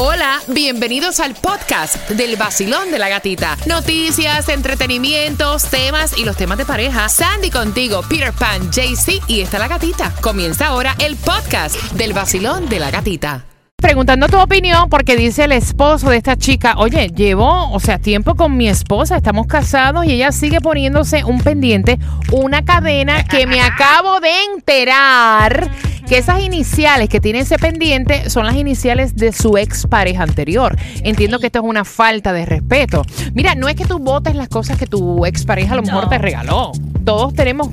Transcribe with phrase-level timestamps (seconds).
[0.00, 3.56] Hola, bienvenidos al podcast del vacilón de la gatita.
[3.66, 7.08] Noticias, entretenimientos, temas y los temas de pareja.
[7.08, 10.14] Sandy contigo, Peter Pan, JC y está la gatita.
[10.20, 13.44] Comienza ahora el podcast del vacilón de la gatita.
[13.76, 18.36] Preguntando tu opinión, porque dice el esposo de esta chica, oye, llevo, o sea, tiempo
[18.36, 21.98] con mi esposa, estamos casados y ella sigue poniéndose un pendiente,
[22.30, 25.70] una cadena que me acabo de enterar
[26.08, 30.76] que esas iniciales que tiene ese pendiente son las iniciales de su ex pareja anterior.
[31.04, 33.02] Entiendo que esto es una falta de respeto.
[33.34, 36.08] Mira, no es que tú votes las cosas que tu ex pareja a lo mejor
[36.08, 36.72] te regaló.
[37.04, 37.68] Todos tenemos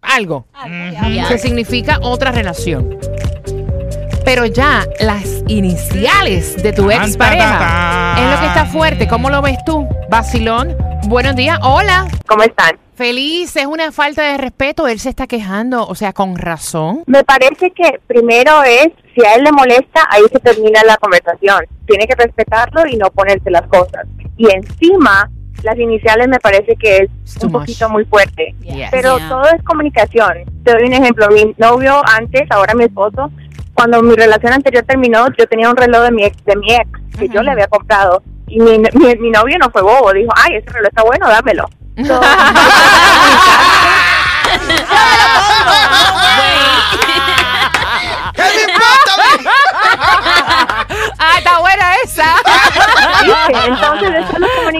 [0.00, 0.46] algo
[1.28, 2.96] que significa otra relación.
[4.24, 9.08] Pero ya las iniciales de tu ex pareja es lo que está fuerte.
[9.08, 9.86] ¿Cómo lo ves tú?
[10.08, 10.76] Basilón,
[11.08, 11.58] buenos días.
[11.62, 12.06] Hola.
[12.26, 12.78] ¿Cómo están?
[12.94, 14.86] Feliz, es una falta de respeto.
[14.86, 17.02] Él se está quejando, o sea, con razón.
[17.06, 21.64] Me parece que primero es, si a él le molesta, ahí se termina la conversación.
[21.86, 24.06] Tiene que respetarlo y no ponerse las cosas.
[24.36, 25.28] Y encima,
[25.62, 27.62] las iniciales me parece que es It's un much.
[27.62, 28.54] poquito muy fuerte.
[28.62, 28.88] Yes.
[28.90, 29.28] Pero Yeah.
[29.28, 30.32] todo es comunicación.
[30.64, 31.28] Te doy un ejemplo.
[31.30, 33.30] Mi novio antes, ahora mi esposo,
[33.74, 36.88] cuando mi relación anterior terminó, yo tenía un reloj de mi ex, de mi ex
[37.18, 38.22] que yo le había comprado.
[38.52, 40.12] Y mi, mi, mi novio no fue bobo.
[40.12, 41.68] Dijo, ay, ese reloj está bueno, dámelo.
[42.06, 42.18] So,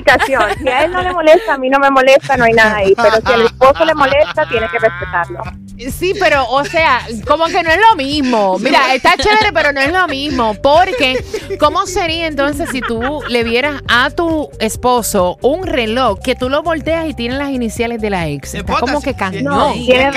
[0.02, 0.42] comunicación.
[0.58, 2.94] Si a él no le molesta, a mí no me molesta, no hay nada ahí.
[2.96, 5.42] Pero si al esposo le molesta, tiene que respetarlo.
[5.90, 8.56] Sí, pero, o sea, como que no es lo mismo.
[8.60, 10.54] Mira, está chévere, pero no es lo mismo.
[10.62, 11.24] Porque,
[11.58, 16.62] ¿cómo sería entonces si tú le vieras a tu esposo un reloj que tú lo
[16.62, 18.54] volteas y tiene las iniciales de la ex?
[18.54, 20.14] Está como que can- No, tienes.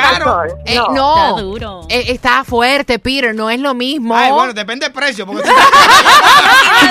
[0.65, 1.15] Eh, no.
[1.29, 1.81] Está duro.
[1.89, 4.15] Eh, está fuerte, Peter, no es lo mismo.
[4.15, 5.25] Ay, bueno, depende del precio.
[5.25, 5.49] Porque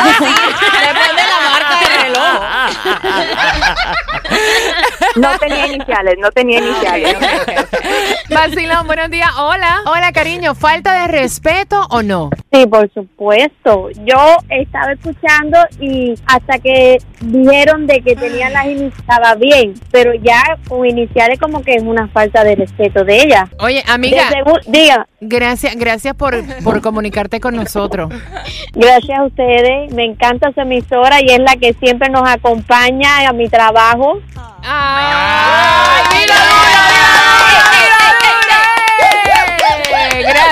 [0.05, 2.42] Depende de la marca del reloj.
[5.16, 7.16] No tenía iniciales, no tenía iniciales.
[8.30, 9.28] Vacilón, buenos días.
[9.38, 9.80] Hola.
[9.86, 10.54] Hola, cariño.
[10.54, 12.30] ¿Falta de respeto o no?
[12.52, 13.90] Sí, por supuesto.
[14.04, 20.14] Yo estaba escuchando y hasta que dijeron de que tenían las iniciales estaba bien, pero
[20.14, 23.48] ya con iniciales como que es una falta de respeto de ella.
[23.58, 24.30] Oye, amiga,
[24.66, 28.10] diga, gracias, gracias por, por comunicarte con nosotros.
[28.72, 29.92] gracias a ustedes.
[29.92, 34.20] Me encanta su emisora y es la que siempre nos acompaña a mi trabajo.
[34.62, 36.34] ¡Ay, mira,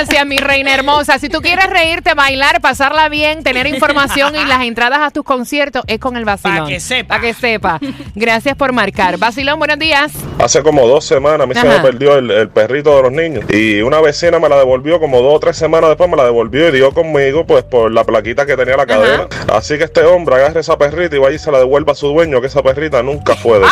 [0.02, 1.20] Gracias, mi reina hermosa.
[1.20, 5.84] Si tú quieres reírte, bailar, pasarla bien, tener información y las entradas a tus conciertos,
[5.86, 6.64] es con el vacilón.
[6.64, 7.08] Pa' que sepa.
[7.08, 7.80] Para que sepa.
[8.16, 9.16] Gracias por marcar.
[9.18, 10.10] Vacilón, buenos días.
[10.40, 13.44] Hace como dos semanas a mí se me perdió el, el perrito de los niños
[13.48, 16.68] y una vecina me la devolvió como dos o tres semanas después me la devolvió
[16.68, 19.28] y dio conmigo pues por la plaquita que tenía la cadena.
[19.52, 22.08] Así que este hombre agarre esa perrita y vaya y se la devuelva a su
[22.08, 23.70] dueño que esa perrita nunca fue de él.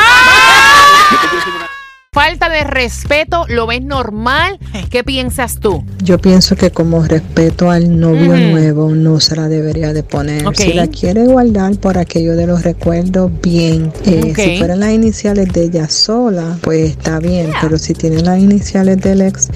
[2.12, 4.59] Falta de respeto, ¿lo ves normal?
[4.91, 5.84] ¿Qué piensas tú?
[6.03, 10.43] Yo pienso que como respeto al novio nuevo no se la debería de poner.
[10.56, 13.93] Si la quiere guardar por aquello de los recuerdos, bien.
[14.06, 14.32] Eh.
[14.34, 17.53] Si fueran las iniciales de ella sola, pues está bien.
[17.60, 19.48] Pero si tiene las iniciales del ex,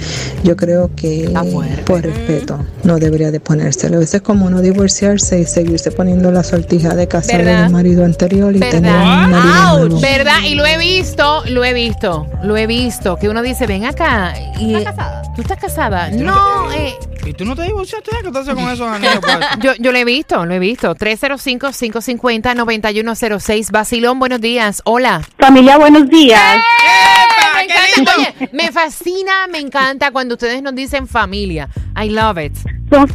[0.45, 1.35] yo creo que
[1.85, 4.01] por respeto no debería de ponérselo.
[4.01, 7.63] Eso es como no divorciarse y seguirse poniendo la sortija de casar ¿Verdad?
[7.65, 8.71] del marido anterior y ¿Verdad?
[8.71, 10.01] tener un marido nuevo.
[10.01, 10.37] ¿Verdad?
[10.47, 13.17] Y lo he visto, lo he visto, lo he visto.
[13.17, 14.35] Que uno dice, ven acá.
[14.61, 15.23] Y, ¿Estás casada?
[15.35, 16.11] ¿Tú estás casada?
[16.11, 16.95] No, eh,
[17.27, 18.11] ¿Y tú no te divorciaste?
[18.23, 19.19] ¿Qué te haces con esos anillos?
[19.21, 19.37] pues?
[19.61, 20.95] yo, yo lo he visto, lo he visto.
[20.95, 23.71] 305-550-9106.
[23.71, 24.81] Basilón, buenos días.
[24.85, 25.21] Hola.
[25.39, 26.57] Familia, buenos días.
[26.57, 28.13] ¡Epa, Me qué encanta, lindo!
[28.19, 31.69] oye, me fascina, me encanta cuando ustedes nos dicen familia.
[32.01, 32.55] I love it.
[32.91, 33.07] Son,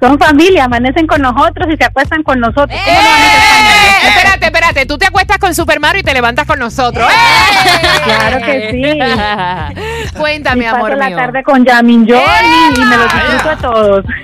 [0.00, 2.70] son familia, amanecen con nosotros y se acuestan con nosotros.
[2.84, 3.92] ¿Cómo no van a ser familia?
[4.02, 4.08] ¡Eh!
[4.08, 4.86] Espérate, espérate.
[4.86, 7.04] Tú te acuestas con Super Mario y te levantas con nosotros.
[7.10, 7.86] ¡Eh!
[8.04, 10.12] Claro que sí.
[10.18, 11.16] Cuéntame, Y paso amor la mío.
[11.16, 12.74] tarde con Yamin Johnny ¡Eh!
[12.76, 14.04] y me los disfruto a todos.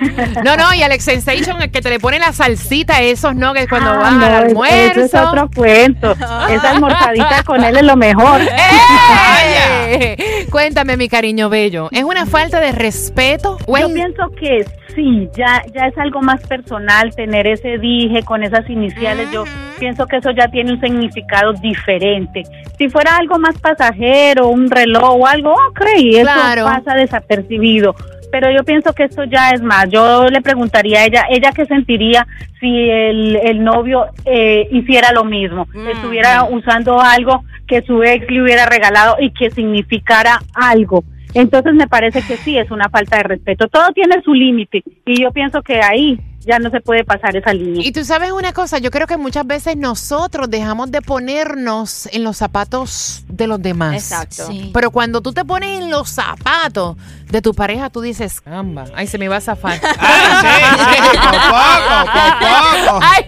[0.43, 3.69] No, no, y Alex Sensation, el que te le pone la salsita a esos nuggets
[3.69, 5.01] cuando Ah, van no, al almuerzo.
[5.01, 6.11] Eso es otro cuento.
[6.11, 8.41] Esa almorzadita con él es lo mejor.
[9.41, 10.45] ¡Eh!
[10.51, 11.89] Cuéntame, mi cariño bello.
[11.91, 13.57] ¿Es una falta de respeto?
[13.65, 18.23] o es- Yo pienso que sí, ya, ya es algo más personal tener ese dije
[18.23, 19.29] con esas iniciales.
[19.31, 19.45] Yo
[19.79, 22.43] pienso que eso ya tiene un significado diferente.
[22.77, 25.81] Si fuera algo más pasajero, un reloj o algo, ok,
[26.11, 26.63] eso Claro.
[26.65, 27.95] pasa desapercibido.
[28.31, 29.89] Pero yo pienso que esto ya es más.
[29.89, 32.27] Yo le preguntaría a ella, ella qué sentiría
[32.59, 38.43] si el, el novio eh, hiciera lo mismo, estuviera usando algo que su ex le
[38.43, 41.03] hubiera regalado y que significara algo.
[41.33, 43.67] Entonces me parece que sí es una falta de respeto.
[43.67, 47.53] Todo tiene su límite y yo pienso que ahí ya no se puede pasar esa
[47.53, 47.85] línea.
[47.85, 52.23] Y tú sabes una cosa, yo creo que muchas veces nosotros dejamos de ponernos en
[52.23, 53.93] los zapatos de los demás.
[53.95, 54.47] Exacto.
[54.51, 54.71] Sí.
[54.73, 56.95] Pero cuando tú te pones en los zapatos
[57.29, 59.79] de tu pareja, tú dices, caramba, ay, se me va a zafar.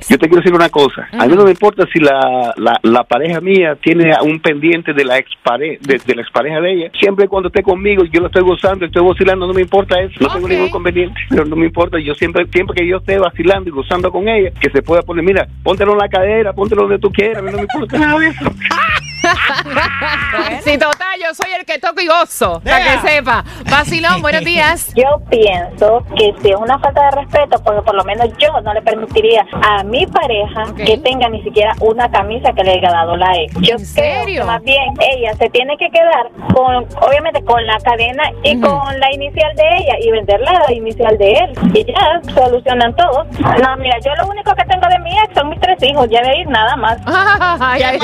[0.09, 1.07] Yo te quiero decir una cosa.
[1.11, 5.05] A mí no me importa si la, la, la pareja mía tiene un pendiente de
[5.05, 6.91] la expare, de, de la expareja de ella.
[6.99, 10.15] Siempre cuando esté conmigo, yo lo estoy gozando, estoy vacilando, no me importa eso.
[10.19, 11.99] No tengo ningún inconveniente, pero no me importa.
[11.99, 15.23] Yo siempre, siempre que yo esté vacilando y gozando con ella, que se pueda poner,
[15.23, 17.97] mira, póntelo en la cadera, póntelo donde tú quieras, no me importa.
[20.63, 23.43] sí, total, yo soy el que toco y gozo, para que sepa.
[23.69, 24.91] Vacilón, buenos días.
[24.95, 28.73] Yo pienso que si es una falta de respeto, porque por lo menos yo no
[28.73, 33.15] le permitiría a mi pareja que tenga ni siquiera una camisa que le haya dado
[33.15, 33.53] la ex.
[33.55, 34.41] Yo ¿En creo serio?
[34.41, 38.99] que más bien ella se tiene que quedar con, obviamente, con la cadena y con
[38.99, 41.53] la inicial de ella y venderle la inicial de él.
[41.73, 43.23] Y ya solucionan todo.
[43.23, 46.21] No, mira, yo lo único que tengo de mi ex son mis tres hijos, ya
[46.21, 46.97] de ahí nada más.
[47.61, 47.99] Ay, ay,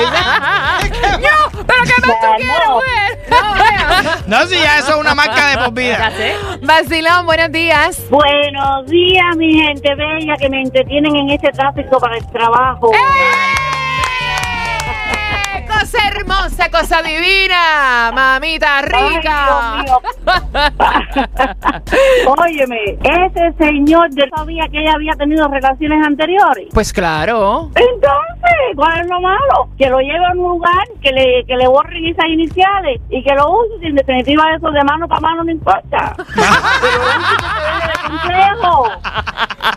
[1.20, 2.74] no, pero ¿qué más tú quieres, no.
[2.74, 3.18] mujer?
[4.26, 6.12] No, si ya eso es una marca de por vida.
[6.62, 8.04] Vacilón, buenos días.
[8.10, 12.92] Buenos días, mi gente bella que me entretienen en este tráfico para el trabajo.
[12.92, 12.98] ¡Eh!
[15.68, 19.76] Cosa hermosa, cosa divina, mamita rica.
[19.78, 19.98] Ay, Dios
[22.38, 26.68] Óyeme, ese señor yo sabía que ella había tenido relaciones anteriores.
[26.72, 27.70] Pues claro.
[27.74, 28.27] Entonces,
[28.74, 29.68] ¿cuál es lo malo?
[29.78, 33.34] Que lo lleve a un lugar, que le, que le borren esas iniciales y que
[33.34, 33.86] lo use.
[33.86, 36.14] En definitiva eso de mano para mano no importa.
[38.06, 38.90] Complejo.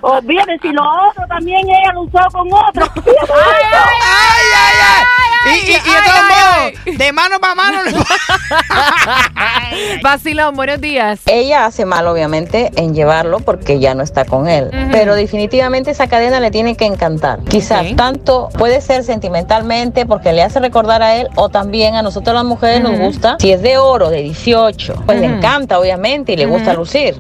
[0.02, 2.86] Olvídate, si lo otro también ella lo usó con otro.
[2.96, 5.04] ¡Ay, ay, ay!
[5.44, 7.80] Y, y, y de ay, todos ay, modos, de mano para mano.
[7.92, 8.04] no-
[10.04, 11.22] Vacilón, buenos días.
[11.26, 14.70] Ella hace mal, obviamente, en llevarlo porque ya no está con él.
[14.92, 17.40] Pero definitivamente esa cadena le tiene que encantar.
[17.46, 22.36] Quizás tanto puede ser sentimentalmente porque le hace recordar a él o también a nosotros
[22.36, 23.38] las mujeres nos gusta.
[23.40, 27.20] Si es de oro, de 18, pues le encanta, obviamente, y le gusta lucir.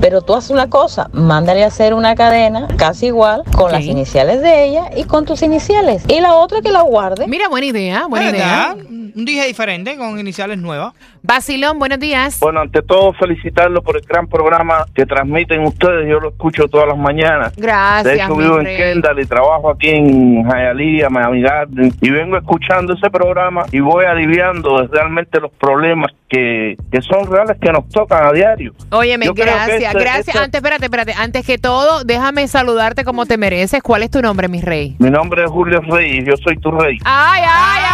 [0.00, 4.42] Pero tú haces una cosa, mándale a hacer una cadena casi igual con las iniciales
[4.42, 6.02] de ella y con tus iniciales.
[6.08, 7.26] Y la otra que la guarde.
[7.26, 8.76] Mira, buena idea, buena ¿Verdad?
[8.76, 8.97] idea.
[9.18, 10.94] Un dije diferente con iniciales nuevas.
[11.24, 12.38] Vacilón, buenos días.
[12.38, 16.08] Bueno, ante todo, felicitarlos por el gran programa que transmiten ustedes.
[16.08, 17.52] Yo lo escucho todas las mañanas.
[17.56, 18.04] Gracias.
[18.04, 18.66] De hecho, mi vivo en.
[18.66, 21.92] Kendall y trabajo aquí en Hialeah, Miami Garden.
[22.00, 27.56] Y vengo escuchando ese programa y voy aliviando realmente los problemas que, que son reales
[27.60, 28.72] que nos tocan a diario.
[28.92, 30.28] Óyeme, Yo gracias, este- gracias.
[30.28, 31.14] este- Antes, espérate, espérate.
[31.14, 33.82] Antes que todo, déjame saludarte como te mereces.
[33.82, 34.94] ¿Cuál es tu nombre, mi rey?
[35.00, 36.98] Mi nombre es Julio Reyes, yo soy tu rey.
[37.04, 37.87] Ay, ay, ay,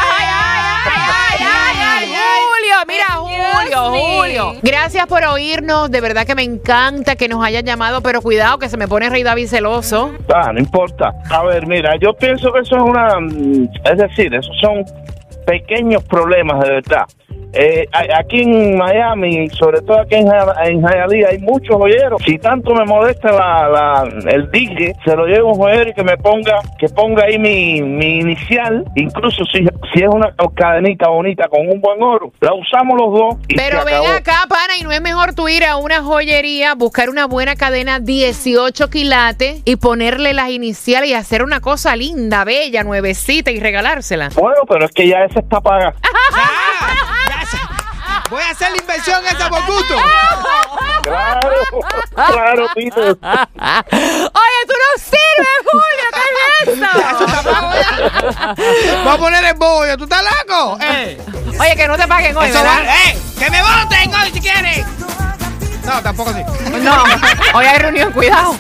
[2.87, 3.91] mira, Julio.
[3.91, 4.53] Julio.
[4.63, 8.69] Gracias por oírnos, de verdad que me encanta que nos hayan llamado, pero cuidado que
[8.69, 10.13] se me pone Rey David celoso.
[10.35, 11.13] Ah, no importa.
[11.31, 13.19] A ver, mira, yo pienso que eso es una...
[13.21, 14.85] mm, Es decir, esos son
[15.47, 17.05] pequeños problemas de verdad.
[17.57, 20.27] Eh, aquí en Miami, sobre todo aquí en,
[20.65, 22.21] en Hialeah, hay muchos joyeros.
[22.25, 25.95] Si tanto me molesta la, la- el dique, se lo llevo a un joyero y
[25.95, 28.85] que me ponga, que ponga ahí mi, mi inicial.
[28.97, 33.37] Incluso si, si es una cadenita bonita con un buen oro, la usamos los dos
[33.49, 34.09] y Pero ven acabó.
[34.17, 38.01] acá, pana, y no es mejor tú ir a una joyería, buscar una buena cadena
[38.01, 44.31] 18 quilates y ponerle las iniciales y hacer una cosa linda, bella, nuevecita y regalársela.
[44.35, 45.95] Bueno, pero es que ya esa está paga.
[48.35, 49.95] Voy a hacer la inversión esa por gusto.
[51.05, 51.51] Claro,
[52.17, 53.17] claro, Peter.
[53.23, 56.19] Oye, tú no sirves, Julio, ¿qué
[56.63, 56.89] es Eso.
[59.05, 59.97] Voy a poner el bollo.
[59.97, 60.79] ¿Tú estás loco?
[60.83, 61.17] Eh,
[61.61, 62.83] Oye, que no te paguen hoy, eso ¿verdad?
[62.85, 64.85] va- eh, ¡Que me voten hoy si quieres!
[65.85, 66.43] No, tampoco así.
[66.83, 67.05] No,
[67.55, 68.57] hoy hay reunión, cuidado.